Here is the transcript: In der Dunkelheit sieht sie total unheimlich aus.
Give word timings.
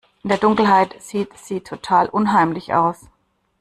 In 0.23 0.29
der 0.29 0.39
Dunkelheit 0.39 0.99
sieht 0.99 1.37
sie 1.37 1.59
total 1.61 2.09
unheimlich 2.09 2.73
aus. 2.73 3.05